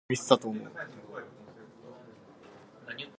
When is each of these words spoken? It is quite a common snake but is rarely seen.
It 0.09 0.13
is 0.19 0.25
quite 0.27 0.39
a 0.39 0.43
common 0.43 0.59
snake 0.61 0.71
but 0.75 1.21
is 1.21 1.25
rarely 1.85 3.01
seen. 3.01 3.07